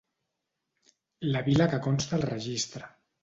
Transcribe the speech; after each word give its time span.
La 1.35 1.43
vila 1.49 1.69
que 1.75 1.81
consta 1.89 2.17
al 2.19 2.27
registre. 2.31 2.89